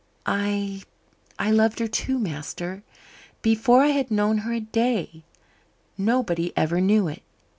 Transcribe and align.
I 0.25 0.81
I 1.37 1.51
loved 1.51 1.77
her, 1.77 1.87
too, 1.87 2.17
master, 2.17 2.81
before 3.43 3.83
I 3.83 3.89
had 3.89 4.09
known 4.09 4.39
her 4.39 4.51
a 4.53 4.59
day. 4.59 5.21
Nobody 5.95 6.51
ever 6.57 6.81
knew 6.81 7.07
it. 7.07 7.21